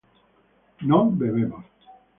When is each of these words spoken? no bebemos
no 0.79 1.11
bebemos 1.11 1.63